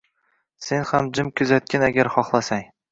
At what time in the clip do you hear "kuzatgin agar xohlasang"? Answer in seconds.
1.43-2.71